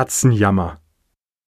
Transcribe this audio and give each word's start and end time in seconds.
Katzenjammer. 0.00 0.78